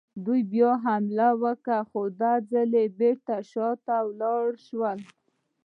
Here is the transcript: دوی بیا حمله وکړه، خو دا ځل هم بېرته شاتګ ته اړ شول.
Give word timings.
دوی 0.25 0.41
بیا 0.51 0.71
حمله 0.85 1.27
وکړه، 1.43 1.79
خو 1.89 2.01
دا 2.21 2.33
ځل 2.51 2.71
هم 2.81 2.91
بېرته 2.99 3.35
شاتګ 3.51 3.83
ته 3.85 4.27
اړ 4.41 4.49
شول. 4.67 4.99